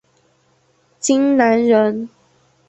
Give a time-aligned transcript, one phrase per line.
[0.99, 2.09] 荆南人。